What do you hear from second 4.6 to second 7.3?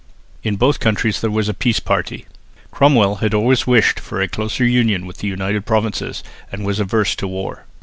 union with the United Provinces and was averse to